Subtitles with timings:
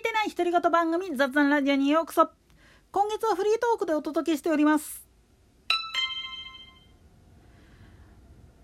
[0.00, 2.30] いてない独り言番組雑談ラジオにようこそ。
[2.90, 5.06] 今月はフリートークでお届けしております。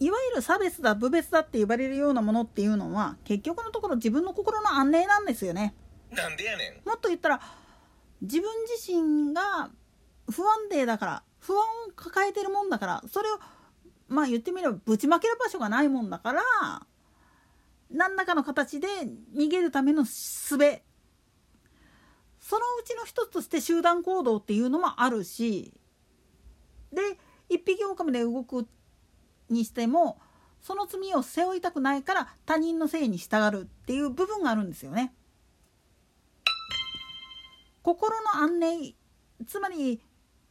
[0.00, 5.74] いわゆる差別だ部別だって言われるようなものっていうのは結局のところ自分の心の安寧なんですよね。
[6.10, 6.88] なんでやねん。
[6.88, 7.40] もっと言ったら
[8.22, 9.68] 自分自身が
[10.30, 13.38] 不安定だから不安を抱えてるもんだからそれを
[14.08, 16.42] まあ言ってみればぶちまける場所がないもんだから
[17.90, 18.88] 何らかの形で
[19.34, 20.56] 逃げるための術
[22.48, 25.72] そのうちの一つとして集団行動っていうのもあるし
[26.92, 27.02] で
[27.48, 28.68] 一匹狼で動く
[29.50, 30.20] にしても
[30.62, 35.12] その罪を背負いたくないから他人のせいに従うっていう部分があるんですよね。
[37.82, 38.94] 心の安寧
[39.48, 40.00] つまり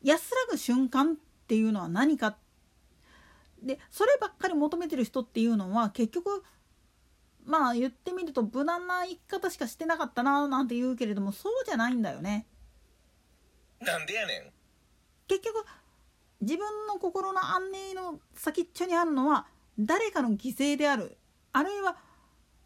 [0.04, 1.16] 安らぐ瞬間っ
[1.48, 2.36] ていうのは何か
[3.64, 6.44] でそればっかり求めてる人っていうのは結局
[7.46, 12.46] まあ言ってみると無難な生き方しかしてなかったななんて言うけれどもそうじゃないんだよね。
[13.82, 14.52] なんでやねん
[15.28, 15.66] 結局
[16.42, 19.48] 自分の心の安寧の先っちょにあるのは
[19.78, 21.18] 誰かの犠牲である
[21.54, 21.98] あるいは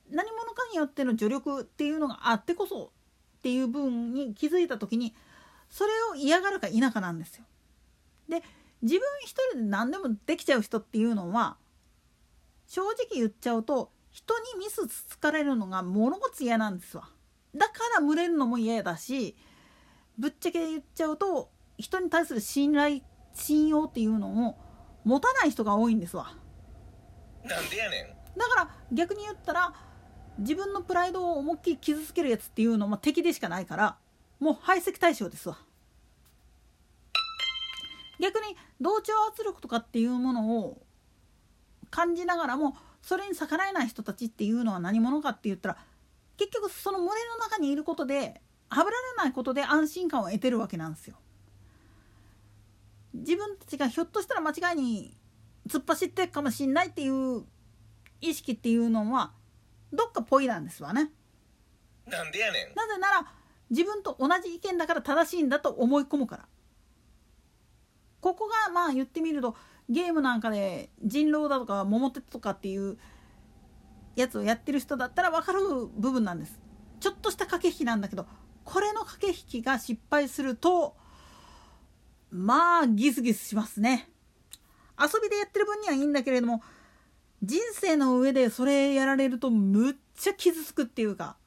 [0.09, 2.91] 何者かによっての助力っていうのがあってこそ
[3.39, 5.13] っていう部分に気づいた時に
[5.69, 7.45] それを嫌がるか否かなんですよ。
[8.27, 8.43] で
[8.81, 11.57] 自分一人で何でもできちゃう人っていうのは
[12.67, 17.07] 正直言っちゃうと人にミスつつかれるのが物事嫌なんですわ。
[17.55, 19.35] だから群れるのも嫌だし
[20.17, 22.99] ぶっちゃけ言っちゃうと人に対する信頼
[23.33, 24.57] 信用っていうのを
[25.05, 26.35] 持たない人が多いんですわ。
[27.45, 29.73] なんでやねんだから逆に言ったら
[30.37, 33.97] 自分のプライドを思いっきり傷つけるやつっていうのも敵でしかないから
[34.39, 35.57] もう排斥対象ですわ
[38.19, 40.81] 逆に同調圧力とかっていうものを
[41.89, 42.75] 感じながらも
[43.09, 45.77] それに逆らえない人たちっていうのは何者かって言ったら
[46.37, 51.15] 結局その群れの中にいることではぶられないことで安心感を得てるわけなんですよ。
[53.15, 55.17] 自分たちがひょっとしたら間違いに
[55.67, 57.45] 突っ走ってるかもしんないっていう
[58.21, 59.31] 意識っていうのは
[59.91, 61.09] どっかぽいなんですわね。
[62.05, 63.25] なんでやねんなぜなら
[63.71, 66.47] 自分と同じ意見だから正しいんだと思い込むから。
[68.21, 69.55] ここがまあ言ってみると
[69.89, 72.97] ゲームなんかで人狼だとか桃鉄とかっていう
[74.15, 75.59] やつをやってる人だったら分かる
[75.97, 76.59] 部分なんです。
[76.99, 78.25] ちょっとした駆け引きなんだけど
[78.63, 80.95] これの駆け引きが失敗すると
[82.31, 84.09] まあギスギスしますね。
[84.99, 86.61] 遊びでやってる分にはいいんだけれども
[87.41, 91.37] 人生の上でそれやられるとむっちゃ傷つくっていうか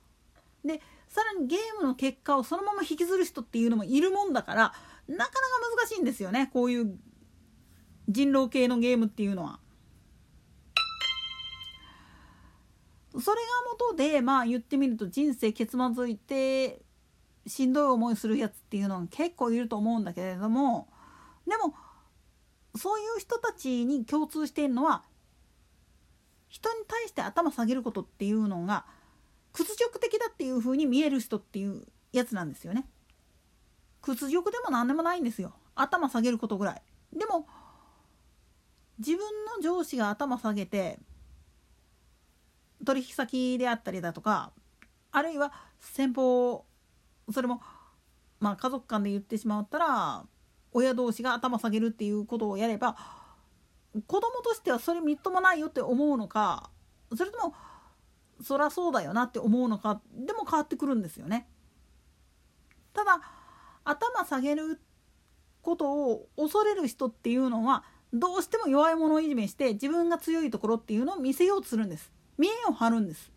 [0.65, 4.75] でさらにゲームの結果をそのまま引きずる人っていうのもいるもんだからなか
[5.09, 5.31] なか
[5.77, 6.97] 難しいんですよねこういう
[8.09, 9.59] 人狼系のゲームっていうのは。
[13.21, 16.81] それが元でまあ言ってみると人生けつまずいて
[17.47, 20.89] しんどい思いするやつっていうのは結構いると思うんだけれども
[21.47, 21.75] でも
[22.75, 25.03] そういう人たちに共通しているのは
[26.49, 28.87] 人に対して頭下げることっていうのが
[29.53, 32.87] 屈辱的だっていう風に見える人っていうやつなんですよね。
[34.01, 36.83] 屈辱でも何でもないんですよ頭下げることぐらい。
[37.13, 37.47] でも
[38.99, 39.19] 自分
[39.57, 40.99] の上司が頭下げて
[42.85, 44.53] 取引先であったりだとか
[45.11, 46.65] あるいは先方
[47.33, 47.61] それも
[48.41, 50.25] まあ家族間で言ってしまったら
[50.73, 52.97] 親同士が頭下げるっていうことをやれば
[54.07, 56.71] 子供としてはそれみっともないよって思うのか
[57.15, 57.55] それとも
[58.43, 61.47] そりゃそうだよなって思うのかでも変わってくるんですよね。
[62.93, 63.21] ただ
[63.85, 64.81] 頭下げる
[65.63, 72.13] ことを恐れる人っていうのはどうしても弱い者いじめして自分が強いところっていうのを見せようとするんです。
[72.37, 73.31] 見栄を張るんです。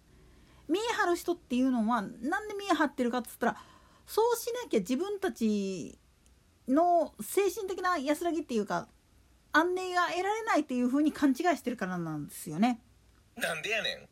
[0.68, 3.58] 見栄張る人っていうのはなんで見栄張ってるかっつったら
[4.06, 5.98] そうしなきゃ自分たち
[6.68, 8.88] の精神的な安らぎっていうか
[9.52, 12.82] 安寧が得られないっていう風に勘違いしてるからなんですよね。
[13.38, 14.08] なんでやね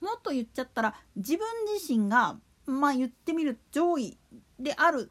[0.00, 4.18] んもっと言っちゃったら自分自身がまあ言ってみる上位
[4.58, 5.10] である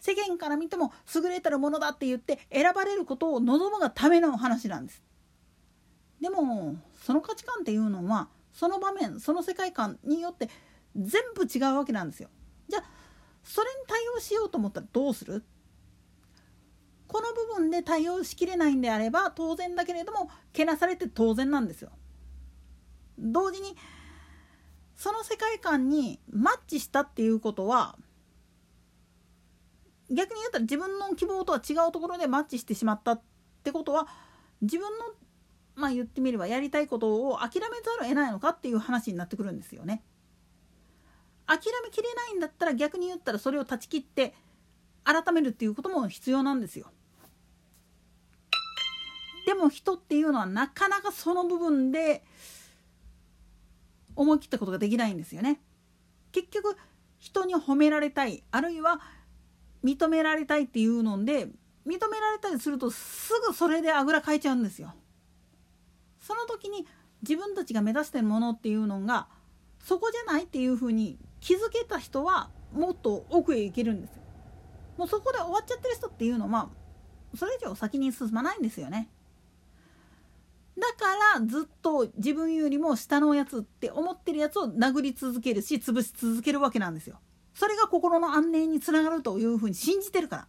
[0.00, 5.02] 世間から見ても優れたるものだって言って選ばれることを望むがための話なんです。
[6.20, 10.48] でもその価値観っていうのはその場面その世界観によって
[10.96, 12.28] 全部違うわけなんですよ。
[12.68, 12.84] じゃあ
[13.44, 15.44] それに対応しようと思ったらどうする？
[17.06, 21.90] この部分で対応しきれないんであれば当然だけれどもけなされて当然なんですよ。
[23.18, 23.76] 同時に
[24.94, 27.96] その世界観にマッチしたっていうことは
[30.10, 33.20] 逆に言ったら自分の希望とは違うところでマッチしてしまったっ
[33.62, 34.08] てことは
[34.62, 35.04] 自分の
[35.74, 40.02] まあ言ってみればやりたいことを諦めざるを得ないのかっていう話になってくるんですよね。
[41.46, 44.34] 諦めきれないんだったら逆に言ったらそれを断ち切って
[45.04, 46.86] 改めるっていうことも必要なんですよ。
[49.46, 52.22] でも人っていうのはなかなかその部分で
[54.14, 55.60] 思い切ったことができないんですよね。
[56.32, 56.76] 結局
[57.18, 59.00] 人に褒められたいあるいは
[59.84, 61.48] 認められたいっていうので
[61.86, 64.94] 認められたりするとすぐそれであぐらかいちゃうんですよ。
[66.20, 66.86] その時に
[67.22, 69.28] 自分たちが目指してるものっていうのが
[69.80, 74.22] そこじゃないっていうふうに気づけた人はもっと奥へ行けるんですよ。
[74.98, 76.68] もうそこで終わっちゃってる人っていうのは
[77.36, 79.08] それ以上先に進まないんですよね。
[80.76, 87.18] だからずっと自分よりも下のやつって思ってるやつを殴り続けるし潰し続けるわけなんですよ。
[87.58, 90.48] それが心の安寧につながるというふうに信じてるから。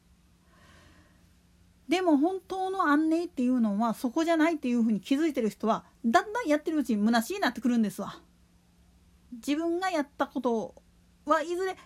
[1.88, 8.22] でも本当の安寧っていうのはそこじゃないっていうふうに気づいてる人はだんだんやってるうちに虚しいなってくるんですわ。
[9.32, 10.76] 自分がやったこと
[11.26, 11.78] はいずれ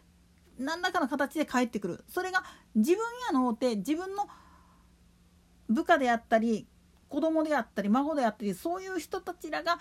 [0.59, 2.43] 何らかの形で返ってくるそれが
[2.75, 4.27] 自分やのうて自分の
[5.69, 6.67] 部下であったり
[7.07, 9.79] 子供であったり孫であったりそういう人たちらが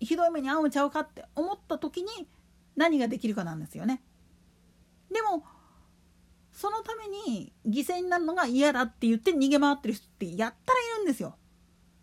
[0.00, 2.26] ひどい目に遭うんちゃうかって思った時に
[2.74, 4.02] 何ができるかなんですよね。
[5.12, 5.44] でも
[6.52, 11.36] そのために犠牲になるのが嫌だって言って逃げ回ってる人ってやったらいるんですよ。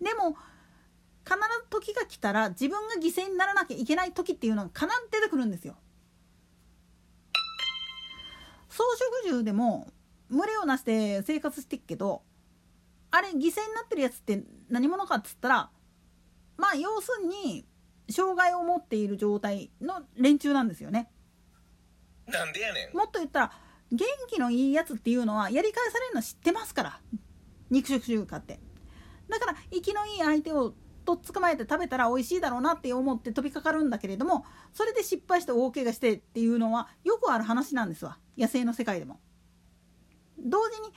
[0.02, 0.36] でも
[1.26, 5.76] 必ず時が来たら自分が犠牲にならなきゃいけない時っていうのが必ず出てくるんですよ。
[8.70, 9.88] 草食獣でも
[10.30, 12.22] 群れをなして生活してっけど
[13.12, 13.42] あれ犠牲に
[13.76, 15.70] なってるやつって何者かっつったら
[16.58, 17.66] まあ要するに
[18.10, 21.12] 障害を持っている状態の連中なんですよね。
[22.30, 23.52] なんでやねんもっと言ったら
[23.92, 27.00] 元気のいいやつっていうのはやり返されるの知ってますから
[27.70, 28.60] 肉食獣化って。
[29.30, 30.74] だから生きのいい相手を
[31.06, 39.20] とっ捕まえて食べたら美味しいだろうなって思って飛びかかるんだけれどもそれで失敗して大怪我してっていうのはよくある話なんですわ野生の世界でも。
[40.40, 40.94] 同時に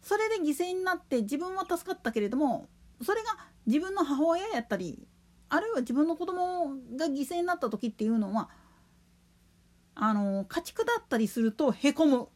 [0.00, 2.68] それで犠牲になって自分は助かったけれども
[3.02, 3.36] それが
[3.66, 5.06] 自分の母親やったり
[5.50, 8.48] あるいは自分の子供が犠牲になった時っていうのは
[10.00, 12.28] あの家畜だったりするとへこむ。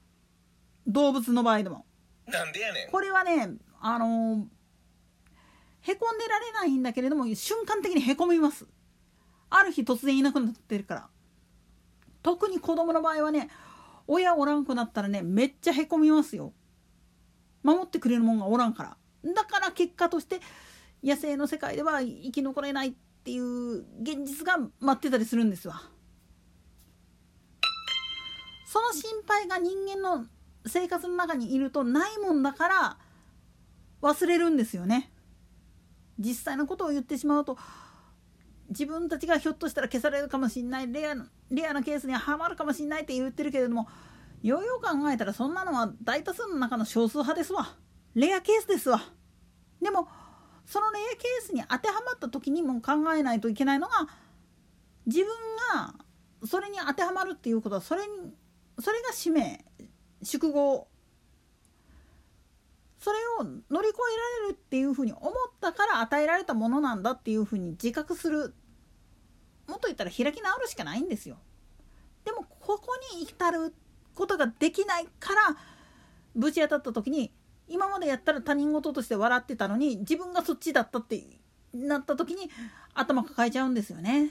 [0.89, 1.87] 動物の場合でも。
[2.27, 2.91] なんでやねん。
[2.91, 3.51] これはね
[3.81, 4.49] あの
[5.81, 8.67] へこんでられないんだけれども瞬間的にへこみます。
[9.49, 11.09] ある日突然いなくなってるから。
[12.23, 13.49] 特に子供の場合はね
[14.09, 16.53] 親おらんくなったらねめっちゃへこみますよ。
[17.63, 18.83] 守ってくれるもんがおらんか
[19.25, 19.33] ら。
[19.33, 20.41] だから結果として
[21.05, 22.93] 野生の世界では生き残れないっ
[23.23, 25.81] ていう現実が待ってたりするんですわ
[28.73, 30.25] その心配が人間の
[30.65, 32.97] 生活の中にいるとないもんだから
[34.01, 35.13] 忘れるんですよね。
[36.19, 37.59] 実際のことを言ってしまうと
[38.71, 40.91] 自分たちがひょっとしたら消されるかもしんない。
[40.91, 41.15] レア
[41.51, 43.87] レアなケースにはまるかもしんないって言ってるけれども
[44.43, 47.77] ようよう考えたらそんなのは大多数の中の少数派ですわ。
[48.15, 49.03] レアケースですわ。
[49.83, 50.09] でも
[50.65, 54.09] そのレアケースに当てはまった時にも考えないといけないのが
[55.05, 55.29] 自分
[55.75, 55.95] が
[56.47, 58.33] それに当てはまるっていうことはそれに
[58.83, 59.65] それが使命
[60.23, 60.87] 宿業
[62.99, 68.55] それを乗り越えられるっていうふうに思ったから与えられたものなんだっていうふうに自覚する
[69.67, 71.39] もっと言ったら開き直るしかないんですよ。
[72.25, 73.75] でもここに至る
[74.15, 75.57] ことができないから
[76.37, 77.33] ぶち当たった時に
[77.67, 81.23] 今までやったら他人事として笑ってたのに自分がそっちだったって
[81.73, 82.51] なった時に
[82.95, 84.31] 頭抱えちゃうんですよね。